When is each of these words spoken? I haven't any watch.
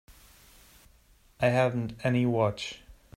I 1.39 1.49
haven't 1.49 2.03
any 2.03 2.25
watch. 2.25 2.79